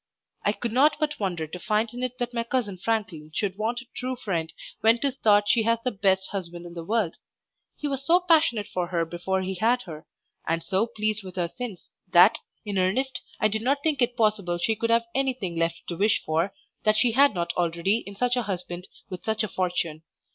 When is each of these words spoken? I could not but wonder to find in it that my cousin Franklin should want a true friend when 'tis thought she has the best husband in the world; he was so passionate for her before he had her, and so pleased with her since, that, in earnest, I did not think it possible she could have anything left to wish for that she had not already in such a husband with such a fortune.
I 0.43 0.51
could 0.51 0.71
not 0.71 0.95
but 0.99 1.19
wonder 1.19 1.45
to 1.45 1.59
find 1.59 1.93
in 1.93 2.01
it 2.01 2.17
that 2.17 2.33
my 2.33 2.41
cousin 2.43 2.79
Franklin 2.79 3.29
should 3.35 3.55
want 3.55 3.81
a 3.81 3.87
true 3.95 4.15
friend 4.15 4.51
when 4.79 4.97
'tis 4.97 5.15
thought 5.17 5.47
she 5.47 5.61
has 5.61 5.77
the 5.83 5.91
best 5.91 6.29
husband 6.29 6.65
in 6.65 6.73
the 6.73 6.83
world; 6.83 7.17
he 7.77 7.87
was 7.87 8.03
so 8.03 8.19
passionate 8.19 8.67
for 8.67 8.87
her 8.87 9.05
before 9.05 9.43
he 9.43 9.53
had 9.53 9.83
her, 9.83 10.07
and 10.47 10.63
so 10.63 10.87
pleased 10.87 11.23
with 11.23 11.35
her 11.35 11.47
since, 11.49 11.91
that, 12.11 12.39
in 12.65 12.79
earnest, 12.79 13.21
I 13.39 13.47
did 13.47 13.61
not 13.61 13.83
think 13.83 14.01
it 14.01 14.17
possible 14.17 14.57
she 14.57 14.75
could 14.75 14.89
have 14.89 15.05
anything 15.13 15.55
left 15.55 15.83
to 15.89 15.97
wish 15.97 16.23
for 16.25 16.51
that 16.81 16.97
she 16.97 17.11
had 17.11 17.35
not 17.35 17.53
already 17.53 17.97
in 18.07 18.15
such 18.15 18.35
a 18.35 18.41
husband 18.41 18.87
with 19.11 19.23
such 19.23 19.43
a 19.43 19.47
fortune. 19.47 20.01